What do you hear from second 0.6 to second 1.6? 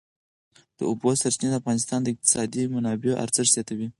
د اوبو سرچینې د